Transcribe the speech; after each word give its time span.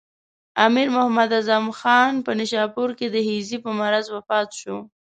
امیر 0.65 0.87
محمد 0.95 1.29
اعظم 1.37 1.65
خان 1.79 2.11
په 2.25 2.31
نیشاپور 2.39 2.89
کې 2.99 3.07
د 3.09 3.15
هیضې 3.29 3.57
په 3.65 3.71
مرض 3.79 4.05
وفات 4.15 4.49
شو. 4.59 4.77